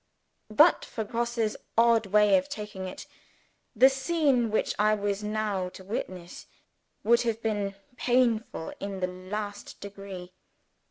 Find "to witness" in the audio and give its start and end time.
5.77-6.47